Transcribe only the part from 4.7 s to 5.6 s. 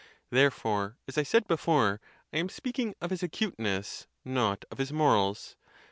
of his morals.